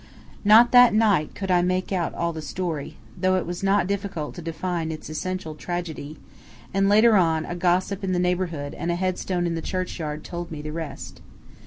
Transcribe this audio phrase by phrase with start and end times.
[0.43, 4.33] Not that night could I make out all the story, though it was not difficult
[4.33, 6.17] to define its essential tragedy,
[6.73, 10.49] and later on a gossip in the neighborhood and a headstone in the churchyard told
[10.49, 11.21] me the rest.